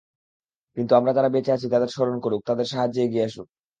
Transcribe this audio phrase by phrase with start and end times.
[0.77, 3.47] কিন্তু আমরা যারা বেঁচে আছি তাদের স্মরণ করুক, তাদের সাহায্যে এগিয়ে আসুক।